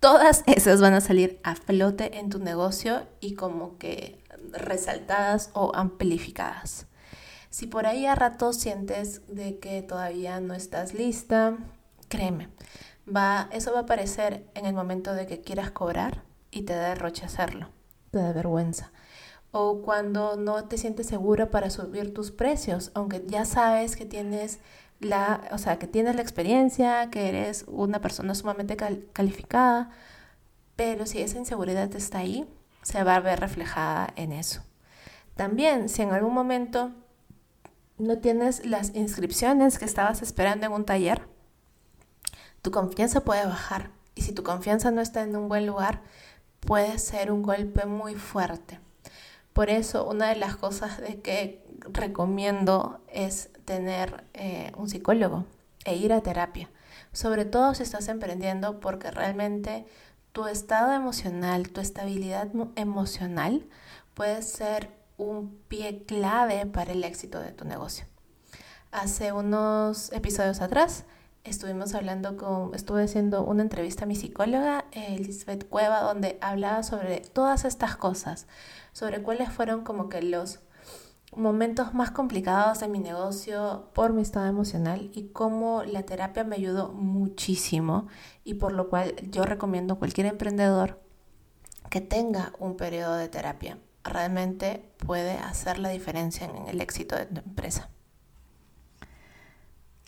todas 0.00 0.44
esas 0.46 0.82
van 0.82 0.92
a 0.92 1.00
salir 1.00 1.40
a 1.44 1.54
flote 1.54 2.18
en 2.18 2.28
tu 2.28 2.38
negocio 2.38 3.06
y 3.20 3.36
como 3.36 3.78
que 3.78 4.22
resaltadas 4.52 5.48
o 5.54 5.72
amplificadas. 5.74 6.88
Si 7.48 7.66
por 7.66 7.86
ahí 7.86 8.04
a 8.04 8.14
ratos 8.14 8.56
sientes 8.56 9.22
de 9.34 9.58
que 9.58 9.80
todavía 9.80 10.40
no 10.40 10.52
estás 10.52 10.92
lista, 10.92 11.56
créeme, 12.10 12.50
va, 13.08 13.48
eso 13.52 13.72
va 13.72 13.78
a 13.78 13.82
aparecer 13.84 14.44
en 14.54 14.66
el 14.66 14.74
momento 14.74 15.14
de 15.14 15.26
que 15.26 15.40
quieras 15.40 15.70
cobrar 15.70 16.22
y 16.50 16.64
te 16.64 16.74
da 16.74 16.92
hacerlo, 16.92 17.70
te 18.10 18.18
da 18.18 18.32
vergüenza 18.32 18.92
o 19.58 19.80
cuando 19.80 20.36
no 20.36 20.64
te 20.64 20.76
sientes 20.76 21.06
segura 21.06 21.50
para 21.50 21.70
subir 21.70 22.12
tus 22.12 22.30
precios, 22.30 22.90
aunque 22.92 23.22
ya 23.26 23.46
sabes 23.46 23.96
que 23.96 24.04
tienes 24.04 24.58
la, 25.00 25.48
o 25.50 25.56
sea, 25.56 25.78
que 25.78 25.86
tienes 25.86 26.14
la 26.14 26.20
experiencia, 26.20 27.08
que 27.10 27.30
eres 27.30 27.64
una 27.66 28.02
persona 28.02 28.34
sumamente 28.34 28.76
calificada, 28.76 29.88
pero 30.76 31.06
si 31.06 31.22
esa 31.22 31.38
inseguridad 31.38 31.94
está 31.96 32.18
ahí, 32.18 32.46
se 32.82 33.02
va 33.02 33.16
a 33.16 33.20
ver 33.20 33.40
reflejada 33.40 34.12
en 34.16 34.32
eso. 34.32 34.62
También, 35.36 35.88
si 35.88 36.02
en 36.02 36.12
algún 36.12 36.34
momento 36.34 36.92
no 37.96 38.18
tienes 38.18 38.66
las 38.66 38.94
inscripciones 38.94 39.78
que 39.78 39.86
estabas 39.86 40.20
esperando 40.20 40.66
en 40.66 40.72
un 40.72 40.84
taller, 40.84 41.22
tu 42.60 42.70
confianza 42.70 43.24
puede 43.24 43.46
bajar. 43.46 43.90
Y 44.14 44.20
si 44.20 44.32
tu 44.32 44.42
confianza 44.42 44.90
no 44.90 45.00
está 45.00 45.22
en 45.22 45.34
un 45.34 45.48
buen 45.48 45.66
lugar, 45.66 46.02
puede 46.60 46.98
ser 46.98 47.32
un 47.32 47.42
golpe 47.42 47.86
muy 47.86 48.16
fuerte. 48.16 48.80
Por 49.56 49.70
eso 49.70 50.04
una 50.04 50.28
de 50.28 50.36
las 50.36 50.54
cosas 50.54 51.00
de 51.00 51.22
que 51.22 51.64
recomiendo 51.90 53.00
es 53.08 53.48
tener 53.64 54.24
eh, 54.34 54.70
un 54.76 54.86
psicólogo 54.86 55.46
e 55.86 55.96
ir 55.96 56.12
a 56.12 56.20
terapia. 56.20 56.68
Sobre 57.12 57.46
todo 57.46 57.74
si 57.74 57.82
estás 57.82 58.08
emprendiendo 58.08 58.80
porque 58.80 59.10
realmente 59.10 59.86
tu 60.32 60.46
estado 60.46 60.92
emocional, 60.92 61.70
tu 61.70 61.80
estabilidad 61.80 62.50
emocional 62.74 63.64
puede 64.12 64.42
ser 64.42 64.90
un 65.16 65.56
pie 65.68 66.04
clave 66.04 66.66
para 66.66 66.92
el 66.92 67.02
éxito 67.02 67.40
de 67.40 67.52
tu 67.52 67.64
negocio. 67.64 68.04
Hace 68.92 69.32
unos 69.32 70.12
episodios 70.12 70.60
atrás 70.60 71.06
estuvimos 71.50 71.94
hablando 71.94 72.36
con, 72.36 72.74
estuve 72.74 73.04
haciendo 73.04 73.44
una 73.44 73.62
entrevista 73.62 74.04
a 74.04 74.06
mi 74.06 74.16
psicóloga, 74.16 74.84
Elizabeth 74.92 75.68
Cueva, 75.68 76.00
donde 76.00 76.38
hablaba 76.40 76.82
sobre 76.82 77.20
todas 77.20 77.64
estas 77.64 77.96
cosas, 77.96 78.46
sobre 78.92 79.22
cuáles 79.22 79.50
fueron 79.50 79.84
como 79.84 80.08
que 80.08 80.22
los 80.22 80.60
momentos 81.34 81.92
más 81.94 82.10
complicados 82.10 82.80
de 82.80 82.88
mi 82.88 82.98
negocio 82.98 83.90
por 83.92 84.12
mi 84.12 84.22
estado 84.22 84.46
emocional 84.46 85.10
y 85.12 85.28
cómo 85.28 85.82
la 85.84 86.04
terapia 86.04 86.44
me 86.44 86.56
ayudó 86.56 86.92
muchísimo 86.92 88.06
y 88.44 88.54
por 88.54 88.72
lo 88.72 88.88
cual 88.88 89.14
yo 89.30 89.44
recomiendo 89.44 89.94
a 89.94 89.98
cualquier 89.98 90.26
emprendedor 90.26 91.00
que 91.90 92.00
tenga 92.00 92.52
un 92.58 92.76
periodo 92.76 93.16
de 93.16 93.28
terapia. 93.28 93.78
Realmente 94.02 94.92
puede 94.98 95.32
hacer 95.32 95.78
la 95.78 95.90
diferencia 95.90 96.46
en 96.46 96.68
el 96.68 96.80
éxito 96.80 97.16
de 97.16 97.26
tu 97.26 97.40
empresa. 97.40 97.90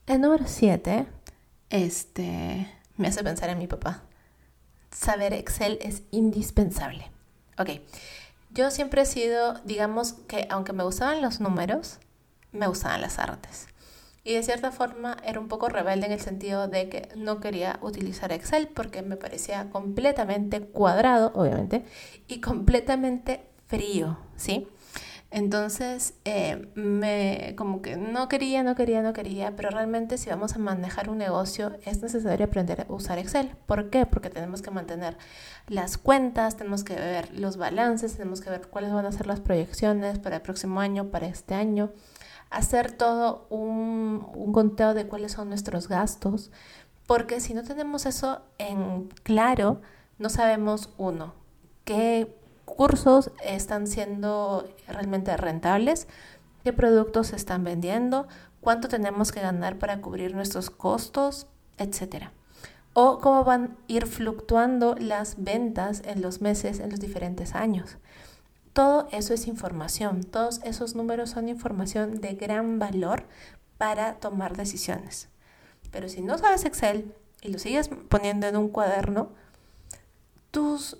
El 0.07 0.23
número 0.23 0.45
7 0.47 1.07
este, 1.71 2.71
me 2.97 3.09
hace 3.09 3.23
pensar 3.23 3.51
en 3.51 3.59
mi 3.59 3.67
papá. 3.67 4.03
Saber 4.91 5.33
Excel 5.33 5.79
es 5.83 6.03
indispensable. 6.11 7.11
Ok, 7.59 7.71
yo 8.51 8.71
siempre 8.71 9.03
he 9.03 9.07
sido, 9.07 9.55
digamos 9.65 10.13
que 10.13 10.47
aunque 10.51 10.73
me 10.73 10.85
gustaban 10.85 11.23
los 11.23 11.41
números, 11.41 11.99
me 12.53 12.67
gustaban 12.67 13.01
las 13.01 13.19
artes. 13.19 13.69
Y 14.25 14.35
de 14.35 14.43
cierta 14.43 14.73
forma 14.73 15.17
era 15.25 15.41
un 15.41 15.49
poco 15.49 15.69
rebelde 15.69 16.07
en 16.07 16.13
el 16.13 16.21
sentido 16.21 16.69
de 16.69 16.89
que 16.89 17.09
no 17.17 17.41
quería 17.41 17.79
utilizar 17.83 18.33
Excel 18.33 18.69
porque 18.69 19.03
me 19.03 19.17
parecía 19.17 19.71
completamente 19.71 20.61
cuadrado, 20.61 21.33
obviamente, 21.35 21.85
y 22.27 22.41
completamente 22.41 23.47
frío, 23.69 24.19
¿sí? 24.37 24.69
Entonces, 25.30 26.14
eh, 26.25 26.70
me 26.75 27.54
como 27.56 27.82
que 27.82 27.99
no 27.99 28.28
quería, 28.28 28.62
no 28.62 28.75
quería, 28.75 29.02
no 29.02 29.12
quería, 29.12 29.54
pero 29.56 29.68
realmente 29.68 30.16
si 30.16 30.30
vamos 30.30 30.54
a 30.54 30.58
manejar 30.58 31.11
un 31.11 31.18
negocio 31.18 31.76
es 31.85 32.00
necesario 32.00 32.47
aprender 32.47 32.87
a 32.88 32.92
usar 32.92 33.18
Excel. 33.18 33.54
¿Por 33.66 33.90
qué? 33.90 34.06
Porque 34.06 34.30
tenemos 34.30 34.62
que 34.62 34.70
mantener 34.70 35.18
las 35.66 35.99
cuentas, 35.99 36.56
tenemos 36.56 36.82
que 36.82 36.94
ver 36.94 37.38
los 37.38 37.58
balances, 37.58 38.14
tenemos 38.16 38.40
que 38.40 38.49
ver 38.49 38.68
cuáles 38.68 38.90
van 38.92 39.04
a 39.04 39.12
ser 39.12 39.26
las 39.26 39.40
proyecciones 39.40 40.18
para 40.18 40.37
el 40.37 40.42
próximo 40.42 40.80
año, 40.80 41.11
para 41.11 41.26
este 41.26 41.54
año, 41.54 41.90
hacer 42.49 42.92
todo 42.92 43.47
un, 43.50 44.26
un 44.35 44.52
conteo 44.52 44.94
de 44.94 45.06
cuáles 45.06 45.32
son 45.32 45.50
nuestros 45.50 45.88
gastos, 45.88 46.50
porque 47.06 47.40
si 47.40 47.52
no 47.52 47.64
tenemos 47.64 48.06
eso 48.06 48.40
en 48.56 49.08
claro, 49.25 49.82
no 50.18 50.30
sabemos 50.30 50.90
uno, 50.97 51.35
qué 51.85 52.35
cursos 52.69 53.33
están 53.45 53.87
siendo 53.87 54.69
realmente 54.87 55.37
rentables, 55.37 56.07
qué 56.65 56.73
productos 56.73 57.29
se 57.29 57.37
están 57.37 57.65
vendiendo, 57.65 58.29
cuánto 58.61 58.89
tenemos 58.89 59.33
que 59.33 59.41
ganar 59.41 59.79
para 59.79 60.01
cubrir 60.01 60.35
nuestros 60.35 60.71
costos, 60.71 61.47
etcétera. 61.77 62.33
O 62.93 63.19
cómo 63.21 63.45
van 63.45 63.65
a 63.65 63.71
ir 63.87 64.07
fluctuando 64.07 64.95
las 64.99 65.43
ventas 65.43 66.03
en 66.05 66.23
los 66.23 66.41
meses, 66.41 66.81
en 66.81 66.91
los 66.91 67.01
diferentes 67.01 67.55
años. 67.55 67.99
Todo 68.73 69.09
eso 69.13 69.35
es 69.35 69.47
información, 69.47 70.25
todos 70.25 70.61
esos 70.65 70.95
números 70.95 71.31
son 71.31 71.49
información 71.49 72.21
de 72.21 72.35
gran 72.35 72.79
valor 72.79 73.25
para 73.77 74.15
tomar 74.15 74.57
decisiones. 74.57 75.29
Pero 75.91 76.09
si 76.09 76.21
no 76.21 76.39
sabes 76.39 76.65
Excel 76.65 77.15
y 77.41 77.49
lo 77.49 77.59
sigues 77.59 77.89
poniendo 78.09 78.47
en 78.47 78.57
un 78.57 78.69
cuaderno, 78.69 79.31
tus 80.51 80.99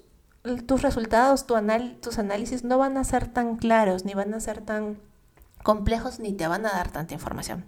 tus 0.67 0.83
resultados, 0.83 1.47
tu 1.47 1.55
tus 2.01 2.19
análisis 2.19 2.65
no 2.65 2.79
van 2.79 2.97
a 2.97 3.05
ser 3.05 3.29
tan 3.29 3.57
claros, 3.57 4.05
ni 4.05 4.15
van 4.15 4.35
a 4.35 4.41
ser 4.41 4.61
tan 4.61 4.99
complejos, 5.63 6.21
ni 6.21 6.33
te 6.33 6.47
van 6.47 6.67
a 6.67 6.71
dar 6.71 6.91
tanta 6.91 7.15
información. 7.15 7.65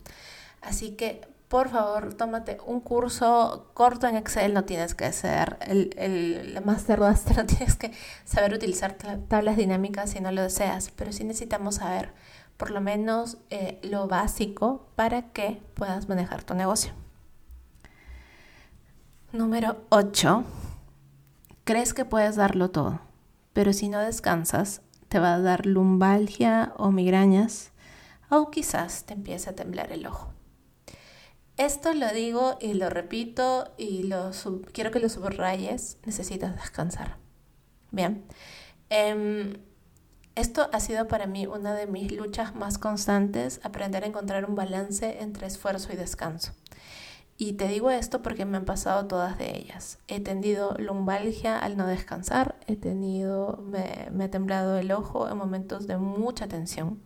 Así 0.61 0.93
que, 0.93 1.29
por 1.49 1.69
favor, 1.69 2.15
tómate 2.15 2.59
un 2.67 2.81
curso 2.81 3.71
corto 3.75 4.07
en 4.07 4.17
Excel, 4.17 4.55
no 4.55 4.65
tienes 4.65 4.95
que 4.95 5.13
ser 5.13 5.59
el, 5.63 5.95
el 5.97 6.63
Master 6.65 7.01
Blaster, 7.01 7.37
no 7.39 7.47
tienes 7.47 7.77
que 7.77 7.93
saber 8.25 8.55
utilizar 8.55 8.97
tablas 9.29 9.57
dinámicas 9.57 10.11
si 10.11 10.21
no 10.21 10.31
lo 10.31 10.43
deseas, 10.43 10.91
pero 10.97 11.13
sí 11.13 11.25
necesitamos 11.25 11.77
saber 11.77 12.13
por 12.57 12.71
lo 12.71 12.81
menos 12.83 13.39
eh, 13.49 13.81
lo 13.83 14.07
básico 14.07 14.87
para 14.95 15.33
que 15.33 15.63
puedas 15.75 16.09
manejar 16.09 16.45
tu 16.45 16.55
negocio. 16.55 16.93
Número 19.33 19.79
8 19.89 20.45
Crees 21.71 21.95
que 21.95 22.05
puedes 22.05 22.35
darlo 22.35 22.73
todo, 22.73 22.99
pero 23.53 23.73
si 23.73 23.89
no 23.89 24.01
descansas, 24.01 24.83
te 25.09 25.21
va 25.21 25.35
a 25.35 25.41
dar 25.41 25.67
lumbalgia 25.67 26.73
o 26.77 26.91
migrañas, 26.91 27.71
o 28.29 28.51
quizás 28.51 29.05
te 29.05 29.15
empiece 29.15 29.51
a 29.51 29.55
temblar 29.55 29.93
el 29.93 30.05
ojo. 30.05 30.33
Esto 31.57 31.95
lo 31.95 32.09
digo 32.09 32.59
y 32.61 32.75
lo 32.75 32.91
repito 32.91 33.73
y 33.79 34.03
lo 34.03 34.33
quiero 34.73 34.91
que 34.91 34.99
lo 34.99 35.09
subrayes, 35.09 35.99
necesitas 36.05 36.57
descansar. 36.57 37.19
Bien, 37.93 38.25
em, 38.89 39.59
esto 40.35 40.69
ha 40.73 40.81
sido 40.81 41.07
para 41.07 41.29
mí 41.29 41.47
una 41.47 41.73
de 41.75 41.87
mis 41.87 42.11
luchas 42.11 42.57
más 42.57 42.79
constantes, 42.79 43.61
aprender 43.63 44.03
a 44.03 44.09
encontrar 44.09 44.45
un 44.45 44.57
balance 44.57 45.23
entre 45.23 45.47
esfuerzo 45.47 45.93
y 45.93 45.97
descanso. 45.97 46.51
Y 47.43 47.55
te 47.55 47.69
digo 47.69 47.91
esto 47.91 48.21
porque 48.21 48.45
me 48.45 48.59
han 48.59 48.67
pasado 48.67 49.07
todas 49.07 49.39
de 49.39 49.57
ellas. 49.57 49.99
He 50.09 50.21
tenido 50.21 50.75
lumbalgia 50.77 51.59
al 51.59 51.79
no 51.79 51.87
descansar, 51.87 52.57
he 52.67 52.77
tenido, 52.77 53.65
me, 53.65 54.25
ha 54.25 54.31
temblado 54.31 54.77
el 54.77 54.93
ojo 54.93 55.27
en 55.27 55.39
momentos 55.39 55.87
de 55.87 55.97
mucha 55.97 56.49
tensión. 56.49 57.01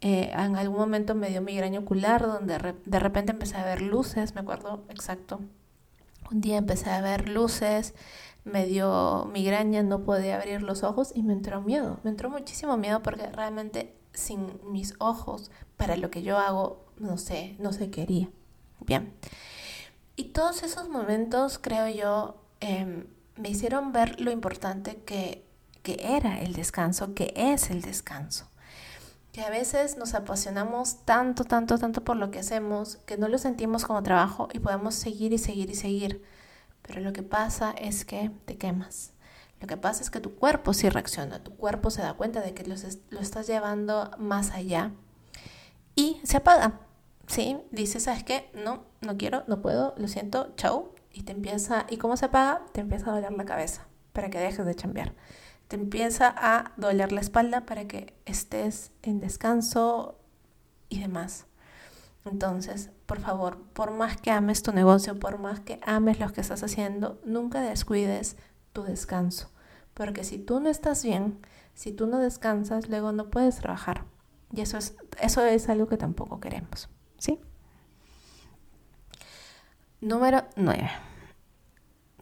Eh, 0.00 0.30
en 0.32 0.54
algún 0.54 0.78
momento 0.78 1.16
me 1.16 1.28
dio 1.30 1.42
migraña 1.42 1.80
ocular 1.80 2.24
donde 2.24 2.76
de 2.84 2.98
repente 3.00 3.32
empecé 3.32 3.56
a 3.56 3.64
ver 3.64 3.82
luces, 3.82 4.36
me 4.36 4.42
acuerdo 4.42 4.84
exacto. 4.90 5.40
Un 6.30 6.40
día 6.40 6.56
empecé 6.58 6.90
a 6.90 7.00
ver 7.00 7.28
luces, 7.28 7.94
me 8.44 8.64
dio 8.64 9.28
migraña, 9.32 9.82
no 9.82 10.04
podía 10.04 10.36
abrir 10.36 10.62
los 10.62 10.84
ojos 10.84 11.10
y 11.16 11.24
me 11.24 11.32
entró 11.32 11.62
miedo. 11.62 11.98
Me 12.04 12.10
entró 12.10 12.30
muchísimo 12.30 12.76
miedo 12.76 13.02
porque 13.02 13.26
realmente 13.26 13.92
sin 14.12 14.60
mis 14.70 14.94
ojos, 15.00 15.50
para 15.76 15.96
lo 15.96 16.12
que 16.12 16.22
yo 16.22 16.38
hago, 16.38 16.84
no 16.96 17.18
sé, 17.18 17.56
no 17.58 17.72
se 17.72 17.90
quería. 17.90 18.30
Bien. 18.80 19.12
Y 20.16 20.24
todos 20.24 20.62
esos 20.62 20.88
momentos, 20.88 21.58
creo 21.58 21.88
yo, 21.88 22.42
em, 22.60 23.06
me 23.36 23.50
hicieron 23.50 23.92
ver 23.92 24.20
lo 24.20 24.30
importante 24.30 24.96
que, 25.04 25.44
que 25.82 26.00
era 26.02 26.40
el 26.40 26.54
descanso, 26.54 27.14
que 27.14 27.32
es 27.36 27.70
el 27.70 27.82
descanso. 27.82 28.48
Que 29.32 29.42
a 29.42 29.50
veces 29.50 29.96
nos 29.96 30.14
apasionamos 30.14 31.04
tanto, 31.04 31.44
tanto, 31.44 31.78
tanto 31.78 32.02
por 32.02 32.16
lo 32.16 32.30
que 32.30 32.40
hacemos, 32.40 32.96
que 33.06 33.16
no 33.16 33.28
lo 33.28 33.38
sentimos 33.38 33.84
como 33.84 34.02
trabajo 34.02 34.48
y 34.52 34.58
podemos 34.58 34.94
seguir 34.94 35.32
y 35.32 35.38
seguir 35.38 35.70
y 35.70 35.74
seguir. 35.74 36.24
Pero 36.82 37.00
lo 37.00 37.12
que 37.12 37.22
pasa 37.22 37.70
es 37.70 38.04
que 38.04 38.30
te 38.44 38.56
quemas. 38.56 39.12
Lo 39.60 39.66
que 39.66 39.76
pasa 39.76 40.02
es 40.02 40.10
que 40.10 40.20
tu 40.20 40.34
cuerpo 40.34 40.72
sí 40.72 40.88
reacciona, 40.88 41.42
tu 41.42 41.54
cuerpo 41.56 41.90
se 41.90 42.02
da 42.02 42.14
cuenta 42.14 42.40
de 42.40 42.54
que 42.54 42.64
lo, 42.64 42.74
lo 43.10 43.20
estás 43.20 43.46
llevando 43.46 44.10
más 44.18 44.50
allá 44.50 44.92
y 45.94 46.20
se 46.22 46.36
apaga. 46.36 46.80
¿Sí? 47.28 47.58
Dice, 47.70 48.00
¿sabes 48.00 48.24
qué? 48.24 48.50
No, 48.54 48.84
no 49.02 49.18
quiero, 49.18 49.44
no 49.46 49.60
puedo, 49.60 49.94
lo 49.98 50.08
siento, 50.08 50.54
chau. 50.56 50.94
Y 51.12 51.22
te 51.22 51.32
empieza, 51.32 51.86
¿y 51.90 51.98
cómo 51.98 52.16
se 52.16 52.26
apaga? 52.26 52.62
Te 52.72 52.80
empieza 52.80 53.10
a 53.10 53.14
doler 53.14 53.32
la 53.32 53.44
cabeza 53.44 53.86
para 54.12 54.30
que 54.30 54.38
dejes 54.38 54.64
de 54.64 54.74
chambear. 54.74 55.14
Te 55.68 55.76
empieza 55.76 56.34
a 56.36 56.72
doler 56.76 57.12
la 57.12 57.20
espalda 57.20 57.66
para 57.66 57.86
que 57.86 58.14
estés 58.24 58.92
en 59.02 59.20
descanso 59.20 60.18
y 60.88 61.00
demás. 61.00 61.46
Entonces, 62.24 62.90
por 63.06 63.20
favor, 63.20 63.58
por 63.74 63.90
más 63.90 64.16
que 64.16 64.30
ames 64.30 64.62
tu 64.62 64.72
negocio, 64.72 65.18
por 65.18 65.38
más 65.38 65.60
que 65.60 65.80
ames 65.84 66.20
lo 66.20 66.32
que 66.32 66.40
estás 66.40 66.62
haciendo, 66.62 67.20
nunca 67.24 67.60
descuides 67.60 68.36
tu 68.72 68.84
descanso. 68.84 69.50
Porque 69.92 70.24
si 70.24 70.38
tú 70.38 70.60
no 70.60 70.70
estás 70.70 71.04
bien, 71.04 71.38
si 71.74 71.92
tú 71.92 72.06
no 72.06 72.18
descansas, 72.18 72.88
luego 72.88 73.12
no 73.12 73.28
puedes 73.28 73.56
trabajar. 73.56 74.04
Y 74.52 74.62
eso 74.62 74.78
es, 74.78 74.96
eso 75.20 75.44
es 75.44 75.68
algo 75.68 75.88
que 75.88 75.98
tampoco 75.98 76.40
queremos. 76.40 76.88
¿Sí? 77.18 77.38
Número 80.00 80.44
9. 80.56 80.90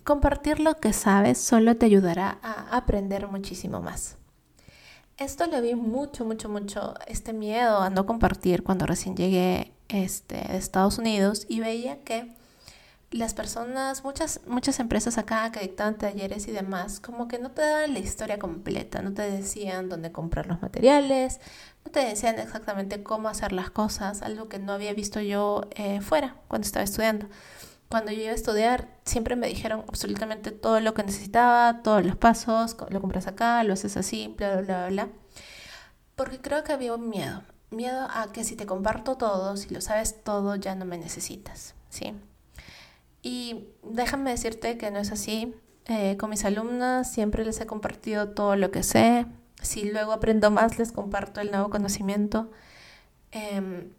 Compartir 0.02 0.60
lo 0.60 0.76
que 0.76 0.92
sabes 0.92 1.38
solo 1.38 1.76
te 1.76 1.86
ayudará 1.86 2.38
a 2.42 2.76
aprender 2.76 3.28
muchísimo 3.28 3.80
más. 3.80 4.16
Esto 5.18 5.46
le 5.46 5.60
vi 5.60 5.74
mucho, 5.74 6.24
mucho, 6.24 6.48
mucho 6.48 6.94
este 7.06 7.32
miedo 7.32 7.80
a 7.80 7.90
no 7.90 8.06
compartir 8.06 8.62
cuando 8.62 8.86
recién 8.86 9.16
llegué 9.16 9.72
este, 9.88 10.56
Estados 10.56 10.98
Unidos 10.98 11.46
y 11.48 11.60
veía 11.60 12.02
que 12.02 12.34
las 13.10 13.34
personas, 13.34 14.04
muchas, 14.04 14.40
muchas 14.46 14.80
empresas 14.80 15.16
acá 15.18 15.50
que 15.52 15.60
dictaban 15.60 15.96
talleres 15.96 16.48
y 16.48 16.52
demás, 16.52 17.00
como 17.00 17.28
que 17.28 17.38
no 17.38 17.50
te 17.50 17.62
daban 17.62 17.92
la 17.92 18.00
historia 18.00 18.38
completa, 18.38 19.00
no 19.02 19.14
te 19.14 19.22
decían 19.22 19.88
dónde 19.88 20.12
comprar 20.12 20.46
los 20.46 20.60
materiales, 20.60 21.40
no 21.84 21.92
te 21.92 22.00
decían 22.00 22.38
exactamente 22.38 23.02
cómo 23.02 23.28
hacer 23.28 23.52
las 23.52 23.70
cosas, 23.70 24.22
algo 24.22 24.48
que 24.48 24.58
no 24.58 24.72
había 24.72 24.92
visto 24.92 25.20
yo 25.20 25.62
eh, 25.76 26.00
fuera 26.00 26.36
cuando 26.48 26.66
estaba 26.66 26.84
estudiando. 26.84 27.26
Cuando 27.88 28.10
yo 28.10 28.20
iba 28.22 28.32
a 28.32 28.34
estudiar, 28.34 28.88
siempre 29.04 29.36
me 29.36 29.46
dijeron 29.46 29.84
absolutamente 29.86 30.50
todo 30.50 30.80
lo 30.80 30.92
que 30.92 31.04
necesitaba, 31.04 31.82
todos 31.82 32.04
los 32.04 32.16
pasos, 32.16 32.76
lo 32.90 33.00
compras 33.00 33.28
acá, 33.28 33.62
lo 33.62 33.74
haces 33.74 33.96
así, 33.96 34.34
bla, 34.36 34.56
bla, 34.56 34.62
bla, 34.62 34.88
bla. 34.88 35.08
Porque 36.16 36.40
creo 36.40 36.64
que 36.64 36.72
había 36.72 36.94
un 36.94 37.08
miedo, 37.08 37.44
miedo 37.70 38.08
a 38.12 38.32
que 38.32 38.42
si 38.42 38.56
te 38.56 38.66
comparto 38.66 39.16
todo, 39.16 39.56
si 39.56 39.72
lo 39.72 39.80
sabes 39.80 40.24
todo, 40.24 40.56
ya 40.56 40.74
no 40.74 40.84
me 40.84 40.98
necesitas, 40.98 41.76
¿sí? 41.88 42.12
Y 43.26 43.66
déjame 43.82 44.30
decirte 44.30 44.78
que 44.78 44.92
no 44.92 45.00
es 45.00 45.10
así. 45.10 45.52
Eh, 45.86 46.16
con 46.16 46.30
mis 46.30 46.44
alumnas 46.44 47.10
siempre 47.10 47.44
les 47.44 47.60
he 47.60 47.66
compartido 47.66 48.28
todo 48.28 48.54
lo 48.54 48.70
que 48.70 48.84
sé. 48.84 49.26
Si 49.60 49.90
luego 49.90 50.12
aprendo 50.12 50.52
más, 50.52 50.78
les 50.78 50.92
comparto 50.92 51.40
el 51.40 51.50
nuevo 51.50 51.68
conocimiento. 51.68 52.52
Em, 53.32 53.90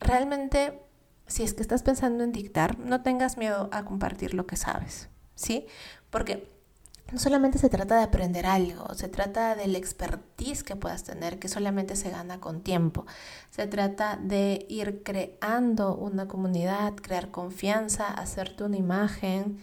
realmente, 0.00 0.80
si 1.26 1.42
es 1.42 1.52
que 1.52 1.60
estás 1.60 1.82
pensando 1.82 2.24
en 2.24 2.32
dictar, 2.32 2.78
no 2.78 3.02
tengas 3.02 3.36
miedo 3.36 3.68
a 3.70 3.84
compartir 3.84 4.32
lo 4.32 4.46
que 4.46 4.56
sabes, 4.56 5.10
¿sí? 5.34 5.66
Porque 6.08 6.50
no 7.12 7.18
solamente 7.18 7.58
se 7.58 7.68
trata 7.68 7.96
de 7.96 8.02
aprender 8.02 8.46
algo, 8.46 8.94
se 8.94 9.08
trata 9.08 9.54
del 9.54 9.76
expertise 9.76 10.64
que 10.64 10.74
puedas 10.74 11.04
tener, 11.04 11.38
que 11.38 11.48
solamente 11.48 11.96
se 11.96 12.10
gana 12.10 12.40
con 12.40 12.62
tiempo. 12.62 13.06
Se 13.50 13.66
trata 13.66 14.18
de 14.20 14.66
ir 14.68 15.02
creando 15.02 15.94
una 15.94 16.26
comunidad, 16.26 16.94
crear 16.94 17.30
confianza, 17.30 18.08
hacerte 18.08 18.64
una 18.64 18.78
imagen. 18.78 19.58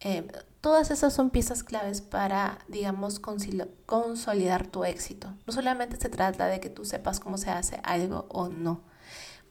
Eh, 0.00 0.26
todas 0.60 0.90
esas 0.90 1.12
son 1.12 1.30
piezas 1.30 1.62
claves 1.62 2.00
para, 2.00 2.58
digamos, 2.68 3.20
consolidar 3.20 4.66
tu 4.66 4.84
éxito. 4.84 5.34
No 5.46 5.52
solamente 5.52 5.96
se 5.96 6.08
trata 6.08 6.46
de 6.46 6.58
que 6.58 6.70
tú 6.70 6.84
sepas 6.84 7.20
cómo 7.20 7.38
se 7.38 7.50
hace 7.50 7.80
algo 7.84 8.26
o 8.28 8.48
no. 8.48 8.80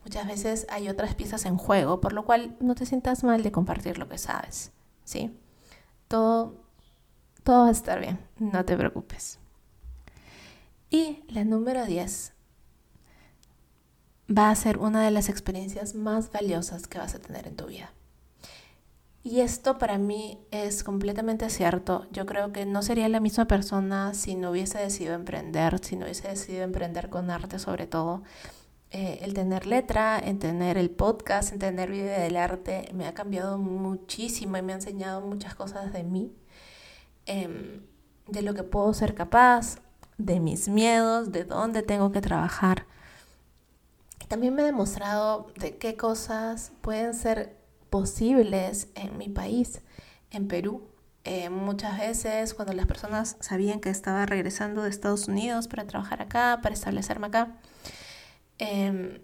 Muchas 0.04 0.28
veces 0.28 0.68
hay 0.70 0.90
otras 0.90 1.16
piezas 1.16 1.46
en 1.46 1.58
juego, 1.58 2.02
por 2.02 2.14
lo 2.14 2.26
cual 2.26 2.56
no 2.60 2.76
te 2.76 2.86
sientas 2.86 3.24
mal 3.24 3.44
de 3.44 3.52
compartir 3.52 3.98
lo 3.98 4.10
que 4.10 4.18
sabes. 4.18 4.72
¿sí? 5.04 5.38
Todo 6.08 6.67
todo 7.48 7.62
va 7.62 7.70
a 7.70 7.72
estar 7.72 8.02
bien, 8.02 8.20
no 8.40 8.66
te 8.66 8.76
preocupes. 8.76 9.40
Y 10.90 11.24
la 11.30 11.46
número 11.46 11.86
10 11.86 12.34
va 14.38 14.50
a 14.50 14.56
ser 14.56 14.80
una 14.80 15.06
de 15.06 15.12
las 15.12 15.30
experiencias 15.30 15.96
más 15.96 16.30
valiosas 16.30 16.88
que 16.88 16.98
vas 16.98 17.16
a 17.16 17.20
tener 17.20 17.48
en 17.48 17.56
tu 17.56 17.68
vida. 17.68 17.94
Y 19.24 19.40
esto 19.40 19.78
para 19.78 19.98
mí 19.98 20.38
es 20.52 20.84
completamente 20.84 21.50
cierto. 21.50 22.06
Yo 22.12 22.26
creo 22.26 22.52
que 22.52 22.66
no 22.66 22.82
sería 22.82 23.08
la 23.08 23.22
misma 23.22 23.48
persona 23.48 24.14
si 24.14 24.36
no 24.36 24.52
hubiese 24.52 24.80
decidido 24.80 25.14
emprender, 25.14 25.80
si 25.82 25.96
no 25.96 26.04
hubiese 26.04 26.28
decidido 26.28 26.66
emprender 26.66 27.10
con 27.10 27.32
arte 27.32 27.60
sobre 27.60 27.88
todo. 27.88 28.24
Eh, 28.92 29.20
el 29.22 29.34
tener 29.34 29.68
letra, 29.68 30.20
en 30.20 30.40
tener 30.40 30.78
el 30.78 30.90
podcast, 30.90 31.54
en 31.54 31.60
tener 31.60 31.92
vida 31.92 32.20
del 32.20 32.36
arte, 32.36 32.90
me 32.94 33.08
ha 33.08 33.14
cambiado 33.14 33.58
muchísimo 33.58 34.58
y 34.58 34.62
me 34.62 34.74
ha 34.74 34.76
enseñado 34.76 35.22
muchas 35.22 35.56
cosas 35.56 35.94
de 35.94 36.04
mí 36.04 36.34
Em, 37.28 37.86
de 38.28 38.42
lo 38.42 38.54
que 38.54 38.64
puedo 38.64 38.94
ser 38.94 39.16
capaz, 39.16 39.78
de 40.18 40.40
mis 40.40 40.68
miedos, 40.68 41.32
de 41.32 41.44
dónde 41.44 41.84
tengo 41.84 42.12
que 42.12 42.22
trabajar. 42.22 42.86
También 44.28 44.56
me 44.56 44.64
he 44.64 44.66
demostrado 44.66 45.48
de 45.58 45.78
qué 45.78 45.96
cosas 45.96 46.72
pueden 46.82 47.14
ser 47.14 47.56
posibles 47.90 48.90
en 48.96 49.18
mi 49.18 49.30
país, 49.30 49.82
en 50.32 50.48
Perú. 50.48 50.88
Eh, 51.24 51.50
muchas 51.50 51.98
veces 52.00 52.54
cuando 52.54 52.74
las 52.74 52.88
personas 52.88 53.38
sabían 53.40 53.80
que 53.80 53.90
estaba 53.90 54.26
regresando 54.26 54.84
de 54.84 54.90
Estados 54.90 55.28
Unidos 55.28 55.68
para 55.68 55.86
trabajar 55.86 56.22
acá, 56.22 56.60
para 56.62 56.74
establecerme 56.74 57.28
acá, 57.28 57.58
em, 58.58 59.20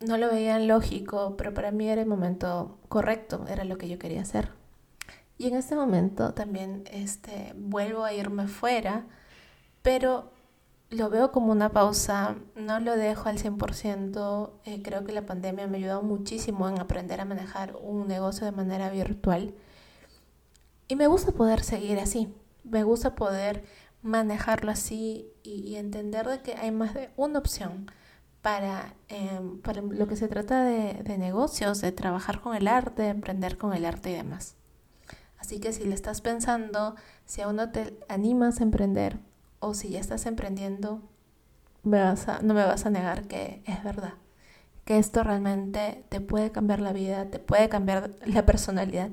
no 0.00 0.18
lo 0.18 0.28
veían 0.30 0.68
lógico, 0.68 1.36
pero 1.36 1.54
para 1.54 1.70
mí 1.70 1.88
era 1.88 2.02
el 2.02 2.08
momento 2.08 2.78
correcto, 2.88 3.44
era 3.48 3.64
lo 3.64 3.78
que 3.78 3.88
yo 3.88 3.98
quería 3.98 4.22
hacer. 4.22 4.50
Y 5.36 5.48
en 5.48 5.56
este 5.56 5.74
momento 5.74 6.32
también 6.34 6.84
este, 6.92 7.52
vuelvo 7.56 8.04
a 8.04 8.12
irme 8.12 8.46
fuera, 8.48 9.06
pero 9.82 10.32
lo 10.90 11.10
veo 11.10 11.32
como 11.32 11.52
una 11.52 11.70
pausa, 11.70 12.36
no 12.54 12.80
lo 12.80 12.96
dejo 12.96 13.28
al 13.28 13.38
100%. 13.38 14.50
Eh, 14.64 14.82
creo 14.82 15.04
que 15.04 15.12
la 15.12 15.26
pandemia 15.26 15.66
me 15.66 15.76
ha 15.76 15.80
ayudado 15.80 16.02
muchísimo 16.02 16.68
en 16.68 16.78
aprender 16.78 17.20
a 17.20 17.24
manejar 17.24 17.76
un 17.80 18.06
negocio 18.06 18.44
de 18.46 18.52
manera 18.52 18.90
virtual. 18.90 19.54
Y 20.88 20.96
me 20.96 21.06
gusta 21.06 21.32
poder 21.32 21.62
seguir 21.62 21.98
así, 21.98 22.32
me 22.62 22.84
gusta 22.84 23.14
poder 23.14 23.64
manejarlo 24.02 24.70
así 24.70 25.26
y, 25.42 25.76
entender 25.76 26.28
de 26.28 26.42
que 26.42 26.54
hay 26.54 26.70
más 26.70 26.94
de 26.94 27.10
una 27.16 27.38
opción 27.38 27.90
para, 28.42 28.94
em, 29.08 29.60
para 29.62 29.80
lo 29.82 30.06
que 30.06 30.16
se 30.16 30.28
trata 30.28 30.64
de, 30.64 30.94
de 31.02 31.18
negocios, 31.18 31.80
de 31.80 31.92
trabajar 31.92 32.40
con 32.40 32.54
el 32.54 32.68
arte, 32.68 33.02
de 33.02 33.08
emprender 33.08 33.56
con 33.58 33.72
el 33.72 33.84
arte 33.86 34.10
y 34.10 34.14
demás. 34.14 34.56
Así 35.44 35.60
que 35.60 35.74
si 35.74 35.84
le 35.84 35.94
estás 35.94 36.22
pensando, 36.22 36.96
si 37.26 37.42
aún 37.42 37.56
no 37.56 37.70
te 37.70 37.98
animas 38.08 38.60
a 38.60 38.62
emprender 38.62 39.18
o 39.60 39.74
si 39.74 39.90
ya 39.90 40.00
estás 40.00 40.24
emprendiendo, 40.24 41.02
me 41.82 42.02
vas 42.02 42.28
a, 42.28 42.40
no 42.40 42.54
me 42.54 42.64
vas 42.64 42.86
a 42.86 42.90
negar 42.90 43.28
que 43.28 43.62
es 43.66 43.84
verdad, 43.84 44.14
que 44.86 44.96
esto 44.96 45.22
realmente 45.22 46.02
te 46.08 46.22
puede 46.22 46.50
cambiar 46.50 46.80
la 46.80 46.94
vida, 46.94 47.26
te 47.26 47.40
puede 47.40 47.68
cambiar 47.68 48.12
la 48.24 48.46
personalidad, 48.46 49.10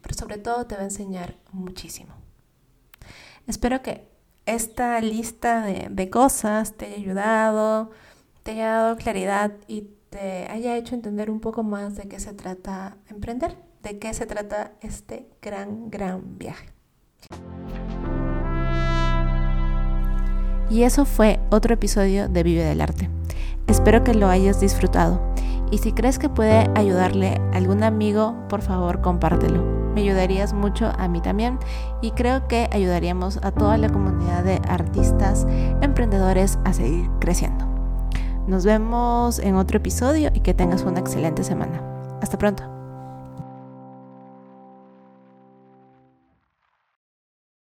pero 0.00 0.14
sobre 0.14 0.38
todo 0.38 0.66
te 0.66 0.74
va 0.74 0.80
a 0.80 0.84
enseñar 0.84 1.36
muchísimo. 1.52 2.14
Espero 3.46 3.82
que 3.82 4.08
esta 4.46 4.98
lista 5.02 5.60
de, 5.60 5.88
de 5.90 6.08
cosas 6.08 6.78
te 6.78 6.86
haya 6.86 6.96
ayudado, 6.96 7.90
te 8.42 8.52
haya 8.52 8.70
dado 8.70 8.96
claridad 8.96 9.52
y 9.66 9.82
te 10.08 10.48
haya 10.48 10.78
hecho 10.78 10.94
entender 10.94 11.30
un 11.30 11.40
poco 11.40 11.62
más 11.62 11.94
de 11.94 12.08
qué 12.08 12.18
se 12.20 12.32
trata 12.32 12.96
emprender 13.10 13.67
de 13.82 13.98
qué 13.98 14.14
se 14.14 14.26
trata 14.26 14.72
este 14.80 15.28
gran, 15.40 15.90
gran 15.90 16.38
viaje. 16.38 16.72
Y 20.70 20.82
eso 20.82 21.04
fue 21.04 21.40
otro 21.50 21.74
episodio 21.74 22.28
de 22.28 22.42
Vive 22.42 22.64
del 22.64 22.80
Arte. 22.80 23.08
Espero 23.66 24.04
que 24.04 24.14
lo 24.14 24.28
hayas 24.28 24.60
disfrutado. 24.60 25.20
Y 25.70 25.78
si 25.78 25.92
crees 25.92 26.18
que 26.18 26.28
puede 26.28 26.70
ayudarle 26.74 27.40
a 27.52 27.56
algún 27.56 27.82
amigo, 27.82 28.34
por 28.48 28.62
favor 28.62 29.00
compártelo. 29.00 29.62
Me 29.94 30.02
ayudarías 30.02 30.52
mucho 30.52 30.92
a 30.96 31.08
mí 31.08 31.20
también 31.20 31.58
y 32.00 32.12
creo 32.12 32.46
que 32.48 32.68
ayudaríamos 32.72 33.38
a 33.42 33.50
toda 33.50 33.76
la 33.78 33.88
comunidad 33.88 34.44
de 34.44 34.60
artistas, 34.68 35.46
emprendedores 35.82 36.58
a 36.64 36.72
seguir 36.72 37.10
creciendo. 37.18 37.66
Nos 38.46 38.64
vemos 38.64 39.38
en 39.38 39.56
otro 39.56 39.78
episodio 39.78 40.30
y 40.32 40.40
que 40.40 40.54
tengas 40.54 40.82
una 40.84 41.00
excelente 41.00 41.44
semana. 41.44 41.82
Hasta 42.22 42.38
pronto. 42.38 42.77